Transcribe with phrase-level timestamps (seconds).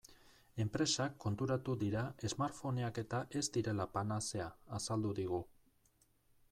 [0.63, 5.43] Enpresak konturatu dira smartphoneak-eta ez direla panazea, azaldu digu.